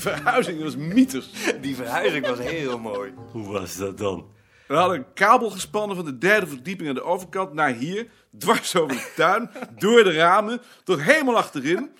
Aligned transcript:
verhuizing 0.00 0.62
was 0.62 0.76
mythes. 0.76 1.30
Die 1.60 1.76
verhuizing 1.76 2.26
was 2.26 2.38
heel 2.38 2.78
mooi. 2.78 3.12
Hoe 3.32 3.52
was 3.52 3.76
dat 3.76 3.98
dan? 3.98 4.34
We 4.66 4.74
hadden 4.74 4.96
een 4.98 5.12
kabel 5.14 5.50
gespannen 5.50 5.96
van 5.96 6.04
de 6.04 6.18
derde 6.18 6.46
verdieping 6.46 6.88
aan 6.88 6.94
de 6.94 7.02
overkant 7.02 7.52
naar 7.52 7.72
hier, 7.72 8.06
dwars 8.38 8.76
over 8.76 8.96
de 8.96 9.12
tuin, 9.16 9.50
door 9.78 10.04
de 10.04 10.12
ramen, 10.12 10.60
tot 10.84 11.02
helemaal 11.02 11.36
achterin. 11.36 11.90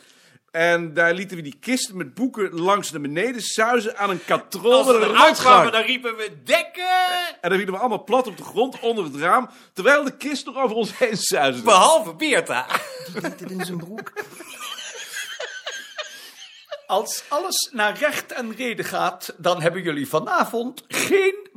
En 0.51 0.95
daar 0.95 1.14
lieten 1.14 1.37
we 1.37 1.42
die 1.42 1.59
kisten 1.60 1.96
met 1.96 2.14
boeken 2.14 2.54
langs 2.54 2.90
naar 2.90 3.01
beneden 3.01 3.40
suizen 3.40 3.96
aan 3.96 4.10
een 4.10 4.24
katrol 4.24 4.73
Als 4.73 4.87
we 4.87 4.95
een 4.95 5.10
eruit 5.10 5.38
kwamen, 5.38 5.73
dan 5.73 5.82
riepen 5.82 6.16
we 6.16 6.30
dekken! 6.45 6.84
En 7.40 7.48
dan 7.48 7.59
vielen 7.59 7.74
we 7.74 7.80
allemaal 7.80 8.04
plat 8.04 8.26
op 8.26 8.37
de 8.37 8.45
grond 8.45 8.80
onder 8.80 9.04
het 9.04 9.16
raam, 9.16 9.48
terwijl 9.73 10.04
de 10.04 10.16
kist 10.16 10.46
nog 10.46 10.56
over 10.56 10.76
ons 10.76 10.98
heen 10.98 11.16
suisde. 11.16 11.62
Behalve 11.62 12.15
Beerta. 12.15 12.66
Als 16.86 17.24
alles 17.28 17.70
naar 17.72 17.98
recht 17.98 18.32
en 18.32 18.54
reden 18.54 18.84
gaat, 18.84 19.34
dan 19.36 19.62
hebben 19.62 19.82
jullie 19.82 20.08
vanavond 20.08 20.84
geen 20.88 21.48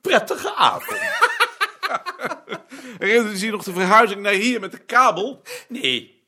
prettige 0.00 0.54
avond. 0.54 1.00
Herinnert 2.98 3.34
u 3.34 3.36
zich 3.36 3.50
nog 3.50 3.62
de 3.62 3.72
verhuizing 3.72 4.20
naar 4.20 4.32
hier 4.32 4.60
met 4.60 4.72
de 4.72 4.78
kabel? 4.78 5.42
Nee. 5.68 6.24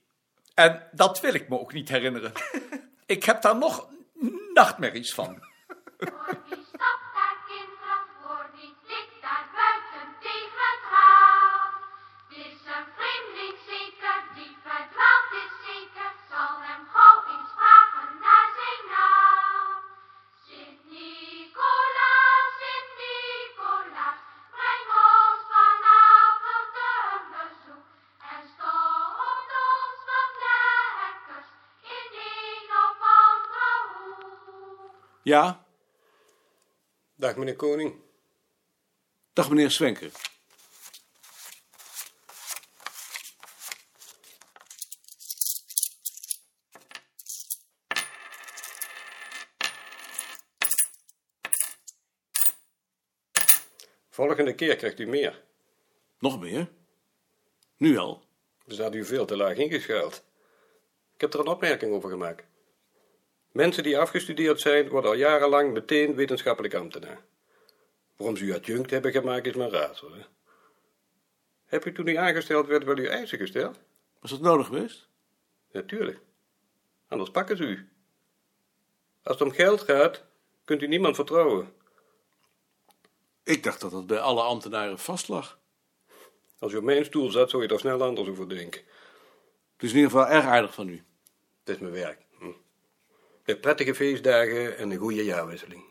En 0.55 0.89
dat 0.93 1.21
wil 1.21 1.35
ik 1.35 1.49
me 1.49 1.61
ook 1.61 1.73
niet 1.73 1.89
herinneren. 1.89 2.33
Ik 3.07 3.25
heb 3.25 3.43
daar 3.43 3.57
nog 3.57 3.89
nachtmerries 4.53 5.15
van. 5.15 5.43
Ja. 35.25 35.67
Dag 37.15 37.37
meneer 37.37 37.57
Koning. 37.57 38.01
Dag 39.33 39.49
meneer 39.49 39.71
Swenker. 39.71 40.11
Volgende 54.11 54.55
keer 54.55 54.77
krijgt 54.77 54.99
u 54.99 55.07
meer. 55.07 55.43
Nog 56.19 56.41
meer? 56.41 56.71
Nu 57.77 57.99
al? 57.99 58.23
Dus 58.65 58.79
had 58.79 58.95
u 58.95 59.05
veel 59.05 59.27
te 59.27 59.37
laag 59.37 59.57
ingeschuild. 59.57 60.25
Ik 61.15 61.21
heb 61.21 61.35
er 61.35 61.41
een 61.41 61.47
opmerking 61.47 61.93
over 61.93 62.11
gemaakt. 62.11 62.54
Mensen 63.55 63.83
die 63.83 63.99
afgestudeerd 63.99 64.61
zijn, 64.61 64.89
worden 64.89 65.11
al 65.11 65.17
jarenlang 65.17 65.73
meteen 65.73 66.15
wetenschappelijk 66.15 66.75
ambtenaar. 66.75 67.21
Waarom 68.17 68.37
ze 68.37 68.45
u 68.45 68.55
adjunct 68.55 68.91
hebben 68.91 69.13
gemaakt, 69.13 69.47
is 69.47 69.55
mijn 69.55 69.71
raadsel. 69.71 70.13
Hè? 70.13 70.23
Heb 71.65 71.85
u 71.85 71.93
toen 71.93 72.07
u 72.07 72.15
aangesteld 72.15 72.67
werd 72.67 72.85
wel 72.85 72.97
uw 72.97 73.07
eisen 73.07 73.39
gesteld? 73.39 73.81
Was 74.21 74.31
dat 74.31 74.41
nodig 74.41 74.67
geweest? 74.67 75.09
Natuurlijk. 75.73 76.21
Anders 77.09 77.31
pakken 77.31 77.57
ze 77.57 77.65
u. 77.65 77.89
Als 79.23 79.39
het 79.39 79.49
om 79.49 79.55
geld 79.55 79.81
gaat, 79.81 80.25
kunt 80.65 80.83
u 80.83 80.87
niemand 80.87 81.15
vertrouwen. 81.15 81.73
Ik 83.43 83.63
dacht 83.63 83.81
dat 83.81 83.91
dat 83.91 84.07
bij 84.07 84.21
alle 84.21 84.43
ambtenaren 84.43 84.99
vast 84.99 85.29
lag. 85.29 85.59
Als 86.59 86.73
u 86.73 86.77
op 86.77 86.85
mijn 86.85 87.05
stoel 87.05 87.31
zat, 87.31 87.51
zou 87.51 87.63
je 87.63 87.69
er 87.69 87.79
snel 87.79 88.03
anders 88.03 88.29
over 88.29 88.49
denken. 88.49 88.81
Het 89.73 89.83
is 89.83 89.91
in 89.91 89.97
ieder 89.97 90.11
geval 90.11 90.27
erg 90.29 90.45
aardig 90.45 90.75
van 90.75 90.89
u. 90.89 91.05
Het 91.65 91.75
is 91.75 91.79
mijn 91.79 91.93
werk. 91.93 92.24
Prettige 93.45 93.95
feestdagen 93.95 94.79
en 94.79 94.91
een 94.91 94.99
goede 94.99 95.25
jaarwisseling. 95.25 95.83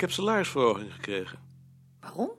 Ik 0.00 0.06
heb 0.06 0.14
salarisverhoging 0.14 0.92
gekregen. 0.92 1.38
Waarom? 2.00 2.30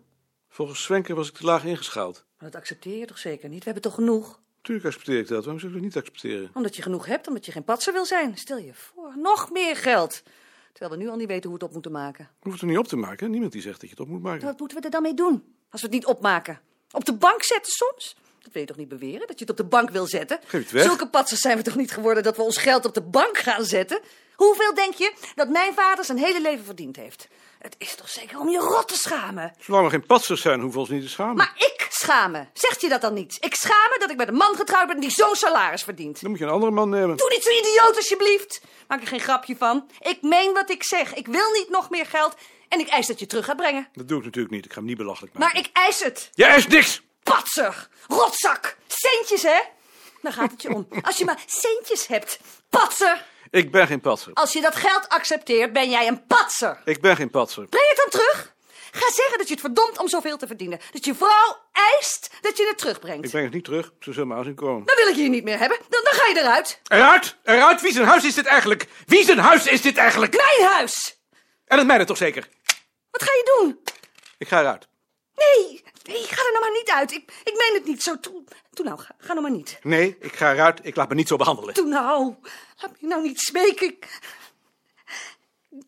Volgens 0.49 0.83
Swenker 0.83 1.15
was 1.15 1.27
ik 1.27 1.33
te 1.33 1.43
laag 1.43 1.63
ingeschaald. 1.65 2.25
Maar 2.37 2.51
dat 2.51 2.61
accepteer 2.61 2.97
je 2.97 3.05
toch 3.05 3.17
zeker 3.17 3.49
niet? 3.49 3.57
We 3.57 3.63
hebben 3.63 3.83
toch 3.83 3.93
genoeg? 3.93 4.39
Tuurlijk 4.61 4.87
accepteer 4.87 5.19
ik 5.19 5.27
dat. 5.27 5.43
Waarom 5.43 5.59
zou 5.59 5.71
ik 5.71 5.77
dat 5.77 5.87
niet 5.87 5.97
accepteren? 5.97 6.51
Omdat 6.53 6.75
je 6.75 6.81
genoeg 6.81 7.05
hebt, 7.05 7.27
omdat 7.27 7.45
je 7.45 7.51
geen 7.51 7.63
patser 7.63 7.93
wil 7.93 8.05
zijn. 8.05 8.37
Stel 8.37 8.57
je 8.57 8.73
voor, 8.73 9.13
nog 9.17 9.51
meer 9.51 9.75
geld. 9.75 10.23
Terwijl 10.71 10.97
we 10.97 11.03
nu 11.03 11.09
al 11.09 11.15
niet 11.15 11.27
weten 11.27 11.49
hoe 11.49 11.57
we 11.57 11.63
het 11.63 11.67
op 11.67 11.73
moeten 11.73 11.91
maken. 11.91 12.29
Hoeft 12.39 12.53
het 12.53 12.61
er 12.61 12.69
niet 12.69 12.77
op 12.77 12.87
te 12.87 12.95
maken. 12.95 13.31
Niemand 13.31 13.51
die 13.51 13.61
zegt 13.61 13.81
dat 13.81 13.89
je 13.89 13.95
het 13.95 14.05
op 14.05 14.07
moet 14.07 14.21
maken. 14.21 14.45
Wat 14.45 14.59
moeten 14.59 14.77
we 14.77 14.83
er 14.83 14.91
dan 14.91 15.01
mee 15.01 15.13
doen? 15.13 15.55
Als 15.69 15.81
we 15.81 15.87
het 15.87 15.95
niet 15.95 16.05
opmaken? 16.05 16.59
Op 16.91 17.05
de 17.05 17.13
bank 17.13 17.43
zetten 17.43 17.71
soms? 17.71 18.15
Dat 18.39 18.53
wil 18.53 18.61
je 18.61 18.67
toch 18.67 18.77
niet 18.77 18.87
beweren, 18.87 19.27
dat 19.27 19.39
je 19.39 19.45
het 19.45 19.49
op 19.49 19.57
de 19.57 19.63
bank 19.63 19.89
wil 19.89 20.07
zetten? 20.07 20.39
Geef 20.45 20.61
het 20.61 20.71
weg. 20.71 20.83
Zulke 20.83 21.07
patsers 21.07 21.41
zijn 21.41 21.57
we 21.57 21.63
toch 21.63 21.75
niet 21.75 21.91
geworden 21.91 22.23
dat 22.23 22.35
we 22.35 22.41
ons 22.41 22.57
geld 22.57 22.85
op 22.85 22.93
de 22.93 23.01
bank 23.01 23.37
gaan 23.37 23.65
zetten? 23.65 23.99
Hoeveel 24.35 24.73
denk 24.73 24.93
je 24.93 25.13
dat 25.35 25.49
mijn 25.49 25.73
vader 25.73 26.05
zijn 26.05 26.17
hele 26.17 26.41
leven 26.41 26.65
verdiend 26.65 26.95
heeft? 26.95 27.27
Het 27.61 27.75
is 27.77 27.95
toch 27.95 28.09
zeker 28.09 28.39
om 28.39 28.49
je 28.49 28.57
rot 28.57 28.87
te 28.87 28.95
schamen? 28.95 29.53
Zolang 29.59 29.85
we 29.85 29.91
geen 29.91 30.05
patsers 30.05 30.41
zijn, 30.41 30.59
hoeven 30.59 30.73
we 30.73 30.79
ons 30.79 30.89
niet 30.89 31.01
te 31.01 31.09
schamen. 31.09 31.35
Maar 31.35 31.53
ik 31.55 31.87
schamen. 31.89 32.49
Zegt 32.53 32.81
je 32.81 32.89
dat 32.89 33.01
dan 33.01 33.13
niet? 33.13 33.37
Ik 33.39 33.55
schamen 33.55 33.99
dat 33.99 34.09
ik 34.11 34.17
met 34.17 34.27
een 34.27 34.33
man 34.33 34.55
getrouwd 34.55 34.87
ben 34.87 34.99
die 34.99 35.09
zo'n 35.09 35.35
salaris 35.35 35.83
verdient. 35.83 36.21
Dan 36.21 36.29
moet 36.29 36.39
je 36.39 36.45
een 36.45 36.51
andere 36.51 36.71
man 36.71 36.89
nemen. 36.89 37.17
Doe 37.17 37.29
niet 37.29 37.43
zo 37.43 37.49
idioot 37.49 37.95
alsjeblieft. 37.95 38.61
Maak 38.87 39.01
er 39.01 39.07
geen 39.07 39.19
grapje 39.19 39.55
van. 39.57 39.89
Ik 39.99 40.21
meen 40.21 40.53
wat 40.53 40.69
ik 40.69 40.83
zeg. 40.83 41.13
Ik 41.13 41.27
wil 41.27 41.51
niet 41.51 41.69
nog 41.69 41.89
meer 41.89 42.05
geld. 42.05 42.35
En 42.67 42.79
ik 42.79 42.87
eis 42.87 43.07
dat 43.07 43.19
je 43.19 43.25
terug 43.25 43.45
gaat 43.45 43.57
brengen. 43.57 43.87
Dat 43.93 44.07
doe 44.07 44.17
ik 44.17 44.23
natuurlijk 44.25 44.53
niet. 44.53 44.65
Ik 44.65 44.71
ga 44.71 44.77
hem 44.77 44.87
niet 44.87 44.97
belachelijk 44.97 45.33
maken. 45.33 45.53
Maar 45.53 45.63
ik 45.63 45.69
eis 45.73 46.03
het. 46.03 46.29
Jij 46.33 46.57
is 46.57 46.67
niks! 46.67 47.01
Patser. 47.23 47.87
Rotzak. 48.07 48.77
Centjes, 48.87 49.43
hè? 49.43 49.59
Daar 50.21 50.33
gaat 50.33 50.51
het 50.51 50.61
je 50.61 50.73
om. 50.73 50.87
Als 51.01 51.17
je 51.17 51.25
maar 51.25 51.43
centjes 51.45 52.07
hebt. 52.07 52.39
Patser. 52.69 53.25
Ik 53.51 53.71
ben 53.71 53.87
geen 53.87 54.01
patser. 54.01 54.33
Als 54.33 54.53
je 54.53 54.61
dat 54.61 54.75
geld 54.75 55.09
accepteert, 55.09 55.73
ben 55.73 55.89
jij 55.89 56.07
een 56.07 56.25
patser. 56.25 56.81
Ik 56.85 57.01
ben 57.01 57.15
geen 57.15 57.29
patser. 57.29 57.65
Breng 57.67 57.87
het 57.87 57.97
dan 57.97 58.09
terug. 58.09 58.53
Ga 58.91 59.11
zeggen 59.11 59.37
dat 59.37 59.47
je 59.47 59.53
het 59.53 59.63
verdomt 59.63 59.97
om 59.97 60.07
zoveel 60.07 60.37
te 60.37 60.47
verdienen. 60.47 60.79
Dat 60.91 61.05
je 61.05 61.15
vrouw 61.15 61.57
eist 61.71 62.29
dat 62.41 62.57
je 62.57 62.67
het 62.67 62.77
terugbrengt. 62.77 63.23
Ik 63.25 63.29
breng 63.29 63.45
het 63.45 63.53
niet 63.53 63.63
terug. 63.63 63.93
Ze 63.99 64.13
zullen 64.13 64.27
maar 64.27 64.43
zien 64.43 64.55
komen. 64.55 64.85
Dan 64.85 64.95
wil 64.95 65.07
ik 65.07 65.15
je 65.15 65.21
hier 65.21 65.29
niet 65.29 65.43
meer 65.43 65.59
hebben. 65.59 65.77
Dan, 65.89 66.03
dan 66.03 66.13
ga 66.13 66.27
je 66.27 66.39
eruit. 66.39 66.79
Eruit! 66.87 67.35
Eruit! 67.43 67.81
Wie 67.81 67.91
zijn 67.91 68.05
huis 68.07 68.23
is 68.23 68.33
dit 68.33 68.45
eigenlijk? 68.45 68.87
Wie 69.05 69.23
zijn 69.25 69.37
huis 69.37 69.67
is 69.67 69.81
dit 69.81 69.97
eigenlijk? 69.97 70.35
Mijn 70.35 70.71
huis. 70.71 71.19
En 71.65 71.77
het 71.77 71.87
mijne 71.87 72.05
toch 72.05 72.17
zeker? 72.17 72.47
Wat 73.11 73.23
ga 73.23 73.31
je 73.31 73.59
doen? 73.59 73.79
Ik 74.37 74.47
ga 74.47 74.59
eruit. 74.59 74.87
Nee, 75.35 75.83
nee, 76.03 76.23
ga 76.23 76.45
er 76.45 76.51
nou 76.51 76.59
maar 76.59 76.71
niet 76.79 76.89
uit. 76.89 77.11
Ik, 77.11 77.41
ik 77.43 77.53
meen 77.57 77.73
het 77.73 77.85
niet 77.85 78.03
zo. 78.03 78.19
Toe, 78.19 78.43
toe 78.69 78.85
nou, 78.85 78.99
ga, 78.99 79.15
ga 79.17 79.27
nou 79.27 79.41
maar 79.41 79.51
niet. 79.51 79.79
Nee, 79.83 80.17
ik 80.19 80.35
ga 80.35 80.53
eruit. 80.53 80.79
Ik 80.85 80.95
laat 80.95 81.09
me 81.09 81.15
niet 81.15 81.27
zo 81.27 81.35
behandelen. 81.35 81.73
Toe 81.73 81.87
nou. 81.87 82.35
Laat 82.81 83.01
me 83.01 83.07
nou 83.07 83.21
niet 83.21 83.39
smeken. 83.39 83.87
Ik, 83.87 84.07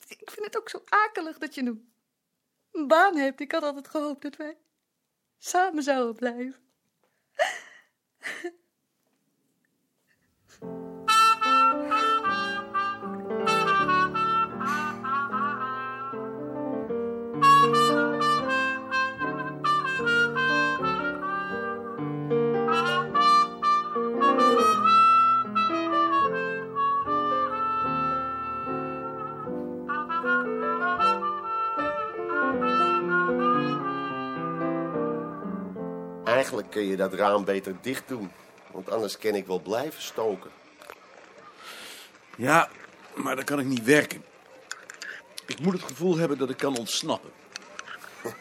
ik 0.08 0.32
vind 0.32 0.46
het 0.46 0.58
ook 0.58 0.70
zo 0.70 0.84
akelig 0.86 1.38
dat 1.38 1.56
je 1.56 1.78
een 2.72 2.88
baan 2.88 3.18
hebt. 3.18 3.40
Ik 3.40 3.52
had 3.52 3.64
altijd 3.64 3.88
gehoopt 3.88 4.22
dat 4.22 4.36
wij 4.36 4.58
samen 5.38 5.84
zouden 5.84 6.16
blijven. 6.16 6.56
Eigenlijk 36.34 36.70
kun 36.70 36.84
je 36.84 36.96
dat 36.96 37.14
raam 37.14 37.46
beter 37.46 37.76
dicht 37.82 38.08
doen. 38.08 38.32
Want 38.72 38.90
anders 38.90 39.18
kan 39.18 39.36
ik 39.36 39.48
wel 39.48 39.60
blijven 39.60 40.02
stoken. 40.02 40.52
Ja, 42.38 42.70
maar 43.16 43.36
dan 43.36 43.46
kan 43.46 43.60
ik 43.60 43.66
niet 43.66 43.84
werken. 43.84 44.24
Ik 45.46 45.60
moet 45.60 45.74
het 45.74 45.84
gevoel 45.84 46.18
hebben 46.18 46.38
dat 46.38 46.50
ik 46.50 46.58
kan 46.58 46.78
ontsnappen. 46.78 47.32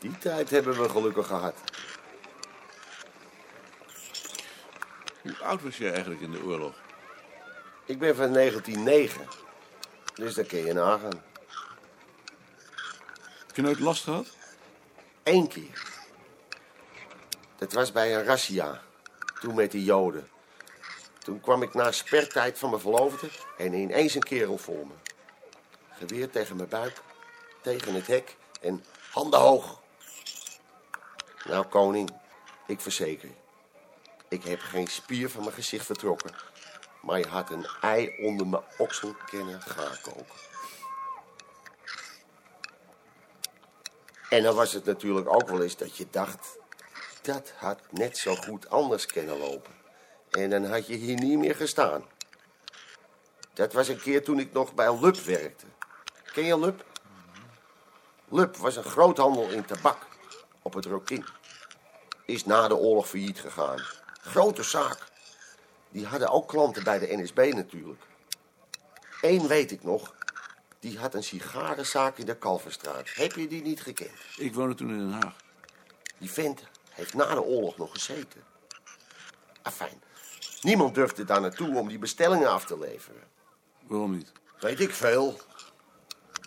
Die 0.00 0.18
tijd 0.18 0.50
hebben 0.50 0.82
we 0.82 0.88
gelukkig 0.88 1.26
gehad. 1.26 1.54
Hoe 5.22 5.38
oud 5.42 5.62
was 5.62 5.76
jij 5.76 5.90
eigenlijk 5.90 6.20
in 6.20 6.30
de 6.30 6.42
oorlog? 6.42 6.74
Ik 7.84 7.98
ben 7.98 8.16
van 8.16 8.32
1909. 8.32 9.26
Dus 10.14 10.34
dat 10.34 10.46
kun 10.46 10.64
je 10.64 10.72
nagaan. 10.72 11.22
Heb 13.46 13.56
je 13.56 13.62
nooit 13.62 13.80
last 13.80 14.04
gehad? 14.04 14.26
Eén 15.22 15.48
keer. 15.48 15.87
Dat 17.58 17.72
was 17.72 17.92
bij 17.92 18.16
een 18.16 18.24
razzia. 18.24 18.82
Toen 19.40 19.54
met 19.54 19.70
die 19.70 19.84
joden. 19.84 20.28
Toen 21.18 21.40
kwam 21.40 21.62
ik 21.62 21.74
na 21.74 21.92
spertijd 21.92 22.58
van 22.58 22.70
mijn 22.70 22.82
verloofde 22.82 23.28
en 23.56 23.72
ineens 23.72 24.14
een 24.14 24.22
kerel 24.22 24.58
voor 24.58 24.86
me. 24.86 24.94
Geweer 25.88 26.30
tegen 26.30 26.56
mijn 26.56 26.68
buik, 26.68 27.00
tegen 27.62 27.94
het 27.94 28.06
hek 28.06 28.36
en 28.60 28.84
handen 29.10 29.40
hoog. 29.40 29.80
Nou, 31.44 31.66
koning, 31.66 32.10
ik 32.66 32.80
verzeker. 32.80 33.30
Ik 34.28 34.44
heb 34.44 34.60
geen 34.60 34.86
spier 34.86 35.30
van 35.30 35.42
mijn 35.42 35.54
gezicht 35.54 35.86
vertrokken. 35.86 36.34
Maar 37.02 37.18
je 37.18 37.26
had 37.26 37.50
een 37.50 37.66
ei 37.80 38.14
onder 38.22 38.46
mijn 38.46 38.62
oksel 38.78 39.14
kunnen 39.26 39.62
gaan 39.62 39.96
koken. 40.02 40.46
En 44.28 44.42
dan 44.42 44.54
was 44.54 44.72
het 44.72 44.84
natuurlijk 44.84 45.34
ook 45.34 45.48
wel 45.48 45.62
eens 45.62 45.76
dat 45.76 45.96
je 45.96 46.06
dacht... 46.10 46.58
dat 47.28 47.52
had 47.56 47.80
net 47.90 48.18
zo 48.18 48.34
goed 48.34 48.70
anders 48.70 49.06
kunnen 49.06 49.38
lopen. 49.38 49.72
En 50.30 50.50
dan 50.50 50.64
had 50.64 50.86
je 50.86 50.94
hier 50.94 51.18
niet 51.18 51.38
meer 51.38 51.54
gestaan. 51.54 52.04
Dat 53.52 53.72
was 53.72 53.88
een 53.88 54.00
keer 54.00 54.24
toen 54.24 54.38
ik 54.38 54.52
nog 54.52 54.74
bij 54.74 55.00
Lup 55.00 55.16
werkte. 55.16 55.66
Ken 56.32 56.44
je 56.44 56.58
Lup? 56.58 56.84
Lup 58.28 58.56
was 58.56 58.76
een 58.76 58.84
groothandel 58.84 59.48
in 59.48 59.64
tabak 59.64 60.06
op 60.62 60.74
het 60.74 60.84
Rokin. 60.84 61.24
Is 62.24 62.44
na 62.44 62.68
de 62.68 62.76
oorlog 62.76 63.08
failliet 63.08 63.40
gegaan. 63.40 63.80
Grote 64.20 64.62
zaak. 64.62 64.98
Die 65.90 66.06
hadden 66.06 66.30
ook 66.30 66.48
klanten 66.48 66.84
bij 66.84 66.98
de 66.98 67.16
NSB 67.16 67.52
natuurlijk. 67.54 68.02
Eén 69.20 69.46
weet 69.46 69.70
ik 69.70 69.82
nog. 69.82 70.14
Die 70.80 70.98
had 70.98 71.14
een 71.14 71.24
sigarenzaak 71.24 72.18
in 72.18 72.26
de 72.26 72.36
Kalverstraat. 72.36 73.08
Heb 73.14 73.32
je 73.32 73.48
die 73.48 73.62
niet 73.62 73.80
gekend? 73.80 74.20
Ik 74.36 74.54
woonde 74.54 74.74
toen 74.74 74.90
in 74.90 74.98
Den 74.98 75.12
Haag. 75.12 75.36
Die 76.18 76.30
vent 76.30 76.62
heeft 76.98 77.14
na 77.14 77.34
de 77.34 77.42
oorlog 77.42 77.76
nog 77.76 77.90
gezeten. 77.92 78.44
Afijn. 79.62 80.02
Niemand 80.60 80.94
durfde 80.94 81.24
daar 81.24 81.40
naartoe 81.40 81.76
om 81.76 81.88
die 81.88 81.98
bestellingen 81.98 82.50
af 82.50 82.64
te 82.64 82.78
leveren. 82.78 83.22
Waarom 83.86 84.12
niet? 84.16 84.32
Weet 84.60 84.80
ik 84.80 84.94
veel. 84.94 85.40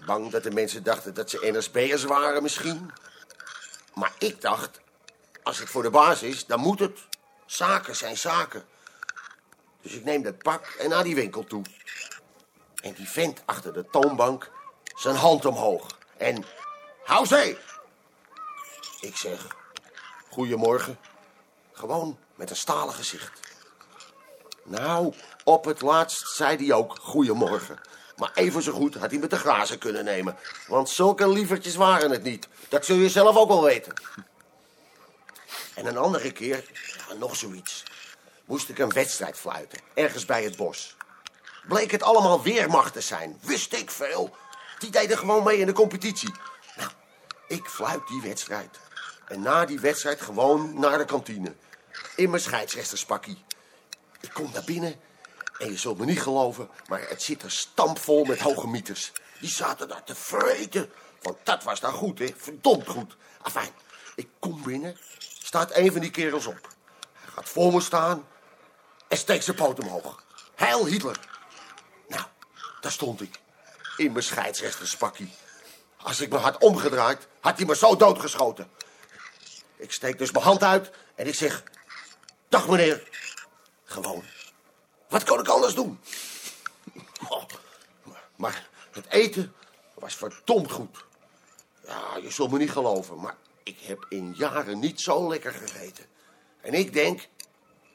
Bang 0.05 0.31
dat 0.31 0.43
de 0.43 0.51
mensen 0.51 0.83
dachten 0.83 1.13
dat 1.13 1.29
ze 1.29 1.51
NSB'ers 1.57 2.03
waren 2.03 2.43
misschien. 2.43 2.91
Maar 3.93 4.13
ik 4.17 4.41
dacht, 4.41 4.81
als 5.43 5.59
het 5.59 5.69
voor 5.69 5.83
de 5.83 5.89
baas 5.89 6.23
is, 6.23 6.45
dan 6.45 6.59
moet 6.59 6.79
het. 6.79 6.99
Zaken 7.45 7.95
zijn 7.95 8.17
zaken. 8.17 8.65
Dus 9.81 9.93
ik 9.93 10.03
neem 10.03 10.21
dat 10.21 10.37
pak 10.37 10.65
en 10.65 10.89
naar 10.89 11.03
die 11.03 11.15
winkel 11.15 11.43
toe. 11.43 11.63
En 12.81 12.93
die 12.93 13.09
vent 13.09 13.41
achter 13.45 13.73
de 13.73 13.85
toonbank, 13.91 14.51
zijn 14.95 15.15
hand 15.15 15.45
omhoog. 15.45 15.97
En, 16.17 16.45
hou 17.03 17.25
zee! 17.25 17.57
Ik 18.99 19.15
zeg, 19.17 19.47
goedemorgen. 20.31 20.97
Gewoon 21.71 22.17
met 22.35 22.49
een 22.49 22.55
stalen 22.55 22.93
gezicht. 22.93 23.39
Nou, 24.63 25.13
op 25.43 25.65
het 25.65 25.81
laatst 25.81 26.35
zei 26.35 26.57
hij 26.57 26.75
ook 26.75 26.97
goedemorgen. 27.01 27.79
Maar 28.15 28.31
even 28.33 28.61
zo 28.61 28.71
goed 28.71 28.95
had 28.95 29.11
hij 29.11 29.19
met 29.19 29.29
de 29.29 29.37
grazen 29.37 29.77
kunnen 29.77 30.05
nemen. 30.05 30.37
Want 30.67 30.89
zulke 30.89 31.29
lievertjes 31.29 31.75
waren 31.75 32.11
het 32.11 32.23
niet. 32.23 32.47
Dat 32.69 32.85
zul 32.85 32.95
je 32.95 33.09
zelf 33.09 33.35
ook 33.35 33.47
wel 33.47 33.63
weten. 33.63 33.93
En 35.75 35.85
een 35.85 35.97
andere 35.97 36.31
keer, 36.31 36.65
nog 37.19 37.35
zoiets. 37.35 37.83
Moest 38.45 38.69
ik 38.69 38.79
een 38.79 38.93
wedstrijd 38.93 39.37
fluiten, 39.37 39.79
ergens 39.93 40.25
bij 40.25 40.43
het 40.43 40.55
bos. 40.55 40.95
Bleek 41.67 41.91
het 41.91 42.03
allemaal 42.03 42.41
weermacht 42.41 42.93
te 42.93 43.01
zijn, 43.01 43.39
wist 43.41 43.73
ik 43.73 43.91
veel. 43.91 44.35
Die 44.79 44.91
deden 44.91 45.17
gewoon 45.17 45.43
mee 45.43 45.57
in 45.57 45.65
de 45.65 45.73
competitie. 45.73 46.33
Nou, 46.75 46.89
ik 47.47 47.65
fluit 47.65 48.07
die 48.07 48.21
wedstrijd. 48.21 48.79
En 49.31 49.41
na 49.41 49.65
die 49.65 49.79
wedstrijd 49.79 50.21
gewoon 50.21 50.79
naar 50.79 50.97
de 50.97 51.05
kantine. 51.05 51.55
In 52.15 52.29
mijn 52.29 52.41
scheidsrechterspakkie. 52.41 53.43
Ik 54.19 54.29
kom 54.33 54.49
naar 54.53 54.63
binnen 54.63 54.95
en 55.57 55.71
je 55.71 55.77
zult 55.77 55.97
me 55.97 56.05
niet 56.05 56.21
geloven, 56.21 56.69
maar 56.87 57.09
het 57.09 57.21
zit 57.21 57.41
er 57.41 57.51
stampvol 57.51 58.23
met 58.25 58.39
hoge 58.39 58.67
mieters. 58.67 59.11
Die 59.39 59.49
zaten 59.49 59.87
daar 59.87 60.03
te 60.03 60.15
vreten, 60.15 60.91
want 61.21 61.37
dat 61.43 61.63
was 61.63 61.79
daar 61.79 61.91
goed, 61.91 62.19
hè? 62.19 62.33
Verdomd 62.37 62.87
goed. 62.87 63.15
Afijn, 63.41 63.69
ik 64.15 64.27
kom 64.39 64.63
binnen, 64.63 64.97
staat 65.43 65.75
een 65.75 65.91
van 65.91 66.01
die 66.01 66.11
kerels 66.11 66.45
op. 66.45 66.67
Hij 67.13 67.31
gaat 67.33 67.49
voor 67.49 67.73
me 67.73 67.81
staan 67.81 68.27
en 69.07 69.17
steekt 69.17 69.43
zijn 69.43 69.57
poot 69.57 69.79
omhoog. 69.79 70.23
Heil 70.55 70.85
Hitler. 70.85 71.19
Nou, 72.07 72.23
daar 72.81 72.91
stond 72.91 73.21
ik. 73.21 73.39
In 73.97 74.11
mijn 74.11 74.23
scheidsrechterspakkie. 74.23 75.33
Als 75.97 76.19
ik 76.19 76.29
me 76.29 76.37
had 76.37 76.57
omgedraaid, 76.57 77.27
had 77.39 77.57
hij 77.57 77.65
me 77.65 77.75
zo 77.75 77.95
doodgeschoten. 77.95 78.69
Ik 79.81 79.91
steek 79.91 80.17
dus 80.17 80.31
mijn 80.31 80.43
hand 80.43 80.63
uit 80.63 80.91
en 81.15 81.27
ik 81.27 81.35
zeg... 81.35 81.63
Dag 82.49 82.67
meneer. 82.67 83.09
Gewoon. 83.83 84.23
Wat 85.09 85.23
kon 85.23 85.39
ik 85.39 85.47
anders 85.47 85.73
doen? 85.73 85.99
Oh, 87.29 87.43
maar 88.35 88.67
het 88.91 89.05
eten 89.09 89.53
was 89.93 90.15
verdomd 90.15 90.71
goed. 90.71 91.05
Ja, 91.85 92.17
je 92.21 92.31
zult 92.31 92.51
me 92.51 92.57
niet 92.57 92.71
geloven, 92.71 93.19
maar 93.19 93.35
ik 93.63 93.79
heb 93.79 94.05
in 94.09 94.33
jaren 94.37 94.79
niet 94.79 95.01
zo 95.01 95.29
lekker 95.29 95.51
gegeten. 95.51 96.05
En 96.61 96.73
ik 96.73 96.93
denk, 96.93 97.27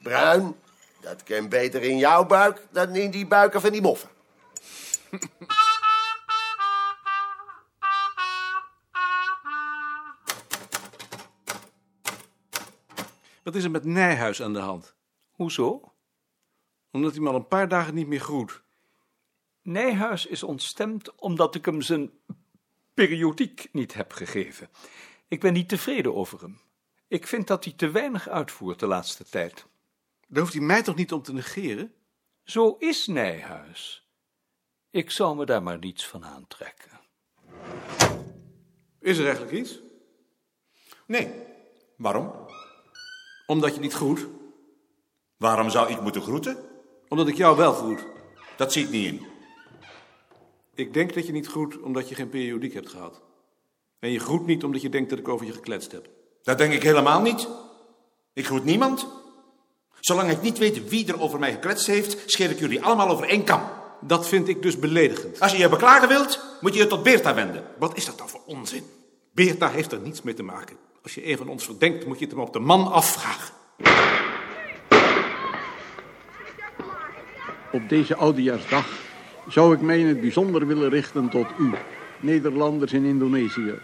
bruin, 0.01 0.59
dat 1.01 1.23
kan 1.23 1.49
beter 1.49 1.83
in 1.83 1.97
jouw 1.97 2.25
buik 2.25 2.67
dan 2.71 2.95
in 2.95 3.11
die 3.11 3.27
buiken 3.27 3.61
van 3.61 3.71
die 3.71 3.81
moffen. 3.81 4.09
Wat 13.47 13.55
is 13.55 13.63
er 13.63 13.71
met 13.71 13.85
Nijhuis 13.85 14.41
aan 14.41 14.53
de 14.53 14.59
hand? 14.59 14.95
Hoezo? 15.31 15.93
Omdat 16.91 17.11
hij 17.11 17.21
me 17.21 17.29
al 17.29 17.35
een 17.35 17.47
paar 17.47 17.67
dagen 17.67 17.93
niet 17.93 18.07
meer 18.07 18.19
groet. 18.19 18.61
Nijhuis 19.61 20.25
is 20.25 20.43
ontstemd 20.43 21.15
omdat 21.15 21.55
ik 21.55 21.65
hem 21.65 21.81
zijn 21.81 22.11
periodiek 22.93 23.69
niet 23.71 23.93
heb 23.93 24.11
gegeven. 24.11 24.69
Ik 25.27 25.39
ben 25.39 25.53
niet 25.53 25.69
tevreden 25.69 26.15
over 26.15 26.41
hem. 26.41 26.59
Ik 27.07 27.27
vind 27.27 27.47
dat 27.47 27.63
hij 27.63 27.73
te 27.73 27.91
weinig 27.91 28.29
uitvoert 28.29 28.79
de 28.79 28.87
laatste 28.87 29.23
tijd. 29.23 29.65
Daar 30.27 30.41
hoeft 30.41 30.53
hij 30.53 30.63
mij 30.63 30.83
toch 30.83 30.95
niet 30.95 31.11
om 31.11 31.21
te 31.21 31.33
negeren? 31.33 31.93
Zo 32.43 32.75
is 32.79 33.07
Nijhuis. 33.07 34.07
Ik 34.89 35.11
zou 35.11 35.35
me 35.35 35.45
daar 35.45 35.63
maar 35.63 35.79
niets 35.79 36.07
van 36.07 36.25
aantrekken. 36.25 36.99
Is 38.99 39.17
er 39.17 39.25
eigenlijk 39.25 39.57
iets? 39.57 39.79
Nee. 41.05 41.45
Waarom? 41.97 42.46
Omdat 43.47 43.75
je 43.75 43.81
niet 43.81 43.93
groet? 43.93 44.27
Waarom 45.37 45.69
zou 45.69 45.89
ik 45.89 46.01
moeten 46.01 46.21
groeten? 46.21 46.57
Omdat 47.07 47.27
ik 47.27 47.37
jou 47.37 47.57
wel 47.57 47.73
groet. 47.73 48.05
Dat 48.57 48.73
zie 48.73 48.83
ik 48.83 48.89
niet 48.89 49.05
in. 49.05 49.25
Ik 50.75 50.93
denk 50.93 51.13
dat 51.13 51.25
je 51.25 51.31
niet 51.31 51.47
groet 51.47 51.81
omdat 51.81 52.09
je 52.09 52.15
geen 52.15 52.29
periodiek 52.29 52.73
hebt 52.73 52.89
gehad. 52.89 53.21
En 53.99 54.11
je 54.11 54.19
groet 54.19 54.45
niet 54.45 54.63
omdat 54.63 54.81
je 54.81 54.89
denkt 54.89 55.09
dat 55.09 55.19
ik 55.19 55.27
over 55.27 55.45
je 55.45 55.51
gekletst 55.51 55.91
heb. 55.91 56.09
Dat 56.43 56.57
denk 56.57 56.73
ik 56.73 56.83
helemaal 56.83 57.21
niet. 57.21 57.47
Ik 58.33 58.45
groet 58.45 58.63
niemand. 58.63 59.07
Zolang 59.99 60.31
ik 60.31 60.41
niet 60.41 60.57
weet 60.57 60.89
wie 60.89 61.07
er 61.07 61.21
over 61.21 61.39
mij 61.39 61.51
gekletst 61.51 61.87
heeft, 61.87 62.31
scheer 62.31 62.49
ik 62.49 62.59
jullie 62.59 62.83
allemaal 62.83 63.09
over 63.09 63.27
één 63.27 63.43
kam. 63.43 63.61
Dat 64.01 64.27
vind 64.27 64.47
ik 64.47 64.61
dus 64.61 64.79
beledigend. 64.79 65.39
Als 65.39 65.51
je 65.51 65.57
je 65.57 65.69
beklagen 65.69 66.07
wilt, 66.07 66.43
moet 66.61 66.73
je 66.73 66.79
je 66.79 66.87
tot 66.87 67.03
Beerta 67.03 67.33
wenden. 67.33 67.63
Wat 67.77 67.97
is 67.97 68.05
dat 68.05 68.17
dan 68.17 68.29
voor 68.29 68.41
onzin? 68.45 68.83
Beerta 69.33 69.69
heeft 69.69 69.91
er 69.91 69.99
niets 69.99 70.21
mee 70.21 70.33
te 70.33 70.43
maken. 70.43 70.77
Als 71.07 71.15
je 71.15 71.29
een 71.29 71.37
van 71.37 71.49
ons 71.49 71.65
verdenkt, 71.65 72.05
moet 72.05 72.19
je 72.19 72.25
het 72.25 72.33
hem 72.33 72.43
op 72.43 72.53
de 72.53 72.59
man 72.59 72.91
afvragen. 72.91 73.53
Op 77.71 77.89
deze 77.89 78.15
oudejaarsdag 78.15 78.85
zou 79.47 79.73
ik 79.73 79.81
mij 79.81 79.99
in 79.99 80.07
het 80.07 80.21
bijzonder 80.21 80.67
willen 80.67 80.89
richten 80.89 81.29
tot 81.29 81.47
u, 81.59 81.71
Nederlanders 82.19 82.93
in 82.93 83.05
Indonesië, 83.05 83.79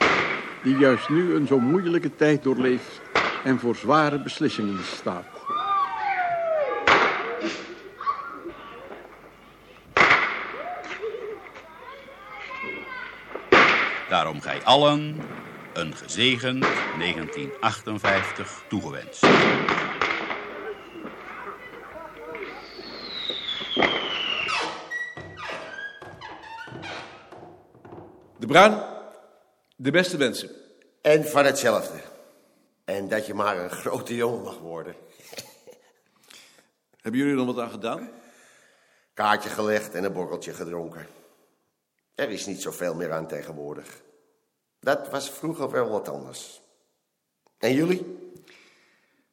die 0.64 0.78
juist 0.78 1.10
nu 1.10 1.34
een 1.36 1.48
zo 1.48 1.60
moeilijke 1.60 2.16
tijd 2.16 2.44
doorleeft 2.44 3.02
en 3.44 3.60
voor 3.60 3.76
zware 3.76 4.24
beslissingen 4.24 4.84
staat. 4.84 5.26
Daarom 14.10 14.42
gij 14.42 14.64
allen 14.64 15.16
een 15.74 15.96
gezegend 15.96 16.62
1958 16.98 18.64
toegewenst. 18.70 19.22
De 28.40 28.48
Bruin, 28.48 28.84
de 29.76 29.92
beste 29.92 30.18
wensen. 30.18 30.50
En 31.02 31.26
van 31.26 31.46
hetzelfde. 31.46 31.98
En 32.86 33.08
dat 33.08 33.26
je 33.26 33.34
maar 33.34 33.58
een 33.58 33.70
grote 33.70 34.16
jongen 34.16 34.42
mag 34.42 34.60
worden. 34.60 34.96
Hebben 37.02 37.22
jullie 37.22 37.40
er 37.40 37.46
nog 37.46 37.56
wat 37.56 37.66
aan 37.66 37.72
gedaan? 37.72 38.10
Kaartje 39.14 39.50
gelegd 39.50 39.94
en 39.94 40.04
een 40.04 40.14
borreltje 40.14 40.54
gedronken. 40.54 41.08
Er 42.16 42.30
is 42.30 42.46
niet 42.46 42.62
zoveel 42.62 42.96
meer 42.96 43.12
aan 43.12 43.28
tegenwoordig. 43.28 44.02
Dat 44.84 45.10
was 45.10 45.30
vroeger 45.30 45.72
wel 45.72 45.90
wat 45.90 46.10
anders. 46.10 46.62
En 47.58 47.74
jullie? 47.74 48.06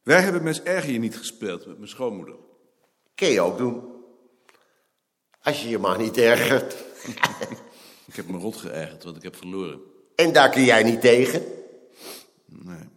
Wij 0.02 0.20
hebben 0.20 0.42
Mens 0.42 0.62
Erger 0.62 0.98
niet 0.98 1.16
gespeeld 1.16 1.66
met 1.66 1.76
mijn 1.76 1.88
schoonmoeder. 1.88 2.36
Kun 3.14 3.28
je 3.28 3.40
ook 3.40 3.58
doen. 3.58 4.04
Als 5.42 5.62
je 5.62 5.68
je 5.68 5.78
maar 5.78 5.98
niet 5.98 6.16
ergert. 6.16 6.76
Ik 8.06 8.16
heb 8.16 8.28
me 8.28 8.38
rot 8.38 8.56
geërgerd, 8.56 9.04
want 9.04 9.16
ik 9.16 9.22
heb 9.22 9.36
verloren. 9.36 9.80
En 10.16 10.32
daar 10.32 10.50
kun 10.50 10.64
jij 10.64 10.82
niet 10.82 11.00
tegen. 11.00 11.42
Nee. 12.46 12.88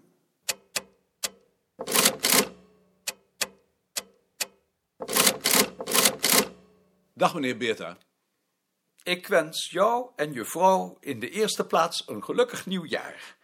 Dag 7.13 7.33
meneer 7.33 7.57
Beerta. 7.57 7.98
Ik 9.03 9.27
wens 9.27 9.69
jou 9.69 10.10
en 10.15 10.33
je 10.33 10.45
vrouw 10.45 10.98
in 11.00 11.19
de 11.19 11.29
eerste 11.29 11.65
plaats 11.65 12.07
een 12.07 12.24
gelukkig 12.24 12.65
nieuwjaar. 12.65 13.36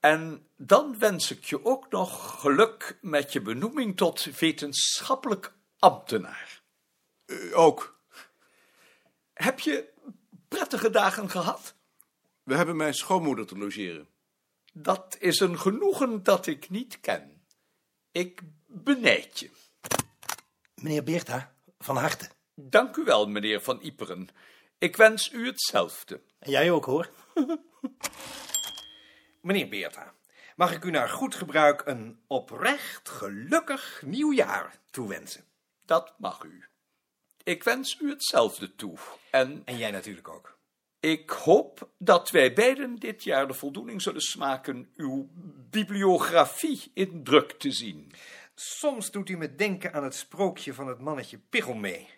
En 0.00 0.46
dan 0.56 0.98
wens 0.98 1.30
ik 1.30 1.44
je 1.44 1.64
ook 1.64 1.90
nog 1.90 2.40
geluk 2.40 2.98
met 3.00 3.32
je 3.32 3.40
benoeming 3.40 3.96
tot 3.96 4.38
wetenschappelijk 4.38 5.52
ambtenaar. 5.78 6.62
U 7.26 7.54
ook. 7.54 8.00
Heb 9.32 9.60
je 9.60 9.88
prettige 10.48 10.90
dagen 10.90 11.30
gehad? 11.30 11.74
We 12.42 12.54
hebben 12.54 12.76
mijn 12.76 12.94
schoonmoeder 12.94 13.46
te 13.46 13.58
logeren. 13.58 14.08
Dat 14.72 15.16
is 15.18 15.40
een 15.40 15.58
genoegen 15.58 16.22
dat 16.22 16.46
ik 16.46 16.70
niet 16.70 17.00
ken. 17.00 17.42
Ik 18.12 18.40
benijd 18.66 19.38
je. 19.38 19.50
Meneer 20.74 21.04
Beerta, 21.04 21.54
van 21.78 21.96
harte. 21.96 22.36
Dank 22.60 22.96
u 22.96 23.04
wel, 23.04 23.26
meneer 23.28 23.60
Van 23.60 23.82
Iperen. 23.82 24.28
Ik 24.78 24.96
wens 24.96 25.32
u 25.32 25.46
hetzelfde. 25.46 26.20
En 26.38 26.50
jij 26.50 26.70
ook, 26.70 26.84
hoor. 26.84 27.10
Meneer 29.42 29.68
Beerta, 29.68 30.14
mag 30.56 30.72
ik 30.72 30.84
u 30.84 30.90
naar 30.90 31.08
goed 31.08 31.34
gebruik 31.34 31.82
een 31.86 32.20
oprecht 32.26 33.08
gelukkig 33.08 34.02
nieuwjaar 34.06 34.78
toewensen? 34.90 35.44
Dat 35.84 36.14
mag 36.18 36.42
u. 36.44 36.64
Ik 37.44 37.64
wens 37.64 37.98
u 38.00 38.10
hetzelfde 38.10 38.74
toe. 38.74 38.98
En 39.30 39.62
En 39.64 39.76
jij 39.76 39.90
natuurlijk 39.90 40.28
ook. 40.28 40.58
ik 41.00 41.30
hoop 41.30 41.88
dat 41.98 42.30
wij 42.30 42.52
beiden 42.52 42.96
dit 42.96 43.24
jaar 43.24 43.46
de 43.46 43.54
voldoening 43.54 44.02
zullen 44.02 44.20
smaken 44.20 44.90
uw 44.96 45.28
bibliografie 45.70 46.90
in 46.94 47.24
druk 47.24 47.52
te 47.52 47.72
zien. 47.72 48.12
Soms 48.54 49.10
doet 49.10 49.28
u 49.28 49.36
me 49.36 49.54
denken 49.54 49.92
aan 49.92 50.04
het 50.04 50.14
sprookje 50.14 50.74
van 50.74 50.86
het 50.88 50.98
mannetje 51.00 51.38
Pichelmee. 51.38 52.08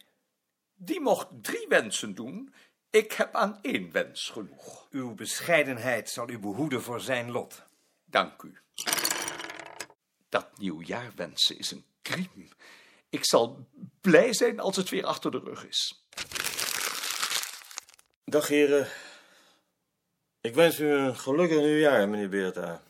Die 0.83 1.01
mocht 1.01 1.27
drie 1.43 1.67
wensen 1.69 2.15
doen. 2.15 2.55
Ik 2.91 3.13
heb 3.13 3.35
aan 3.35 3.59
één 3.63 3.93
wens 3.93 4.29
genoeg. 4.29 4.87
Uw 4.91 5.15
bescheidenheid 5.15 6.11
zal 6.11 6.31
u 6.31 6.39
behoeden 6.39 6.83
voor 6.83 7.01
zijn 7.01 7.31
lot. 7.31 7.63
Dank 8.05 8.43
u. 8.43 8.59
Dat 10.29 10.59
nieuwjaar 10.59 11.13
wensen 11.17 11.59
is 11.59 11.71
een 11.71 11.85
crime. 12.03 12.49
Ik 13.09 13.27
zal 13.27 13.69
blij 14.01 14.35
zijn 14.35 14.61
als 14.61 14.77
het 14.77 14.89
weer 14.89 15.05
achter 15.05 15.31
de 15.31 15.41
rug 15.45 15.67
is. 15.67 16.05
Dag 18.25 18.49
heren. 18.49 18.89
Ik 20.41 20.55
wens 20.55 20.79
u 20.79 20.91
een 20.91 21.17
gelukkig 21.17 21.59
nieuwjaar, 21.59 22.09
meneer 22.09 22.29
Beerta. 22.29 22.83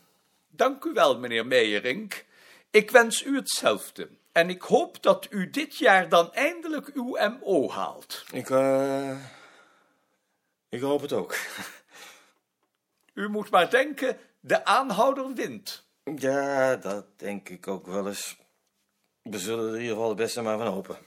Dank 0.49 0.83
u 0.83 0.93
wel, 0.93 1.19
meneer 1.19 1.47
Meijerink. 1.47 2.25
Ik 2.69 2.91
wens 2.91 3.23
u 3.25 3.35
hetzelfde. 3.35 4.09
En 4.31 4.49
ik 4.49 4.61
hoop 4.61 5.03
dat 5.03 5.27
u 5.29 5.49
dit 5.49 5.77
jaar 5.77 6.09
dan 6.09 6.33
eindelijk 6.33 6.87
uw 6.87 7.17
MO 7.29 7.69
haalt. 7.69 8.23
Ik, 8.31 8.49
eh. 8.49 9.25
ik 10.69 10.81
hoop 10.81 11.01
het 11.01 11.13
ook. 11.13 11.35
U 13.13 13.29
moet 13.29 13.49
maar 13.49 13.69
denken, 13.69 14.19
de 14.39 14.65
aanhouder 14.65 15.33
wint. 15.33 15.89
Ja, 16.15 16.75
dat 16.75 17.19
denk 17.19 17.49
ik 17.49 17.67
ook 17.67 17.85
wel 17.85 18.07
eens. 18.07 18.37
We 19.21 19.39
zullen 19.39 19.67
er 19.67 19.75
in 19.75 19.79
ieder 19.81 19.93
geval 19.93 20.09
het 20.09 20.17
beste 20.17 20.41
maar 20.41 20.57
van 20.57 20.67
hopen. 20.67 20.97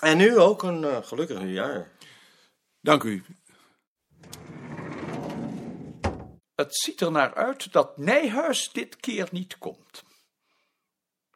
En 0.00 0.16
nu 0.16 0.38
ook 0.38 0.62
een 0.62 0.84
eh, 0.84 1.02
gelukkig 1.02 1.38
nieuwjaar. 1.38 1.90
Dank 2.80 3.02
u. 3.02 3.24
Het 6.54 6.76
ziet 6.76 7.00
er 7.00 7.10
naar 7.10 7.34
uit 7.34 7.72
dat 7.72 7.96
Nijhuis 7.96 8.72
dit 8.72 8.96
keer 8.96 9.28
niet 9.30 9.58
komt. 9.58 10.04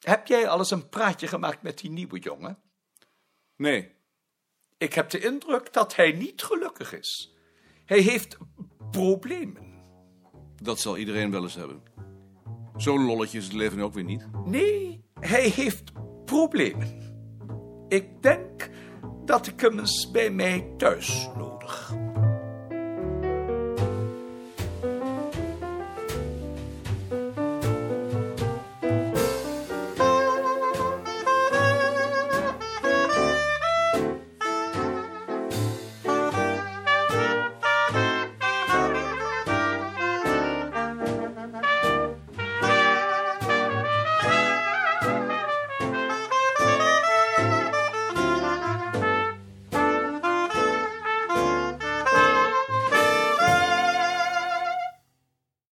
Heb 0.00 0.26
jij 0.26 0.48
al 0.48 0.58
eens 0.58 0.70
een 0.70 0.88
praatje 0.88 1.26
gemaakt 1.26 1.62
met 1.62 1.78
die 1.78 1.90
nieuwe 1.90 2.18
jongen? 2.18 2.58
Nee. 3.56 3.96
Ik 4.78 4.94
heb 4.94 5.10
de 5.10 5.18
indruk 5.18 5.72
dat 5.72 5.96
hij 5.96 6.12
niet 6.12 6.42
gelukkig 6.42 6.92
is. 6.92 7.34
Hij 7.84 8.00
heeft 8.00 8.36
problemen. 8.90 9.82
Dat 10.62 10.80
zal 10.80 10.96
iedereen 10.96 11.30
wel 11.30 11.42
eens 11.42 11.54
hebben. 11.54 11.82
Zo'n 12.76 13.04
lolletje 13.04 13.38
is 13.38 13.44
het 13.44 13.52
leven 13.52 13.80
ook 13.80 13.94
weer 13.94 14.04
niet. 14.04 14.28
Nee, 14.44 15.04
hij 15.20 15.48
heeft 15.48 15.92
problemen. 16.24 17.16
Ik 17.88 18.22
denk 18.22 18.70
dat 19.24 19.46
ik 19.46 19.60
hem 19.60 19.78
eens 19.78 20.10
bij 20.10 20.30
mij 20.30 20.74
thuis 20.76 21.28
nodig. 21.36 21.94